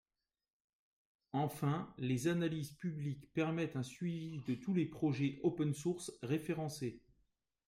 [1.33, 7.03] Enfin, les analyses publiques permettent un suivi de tous les projets OpenSource référencés.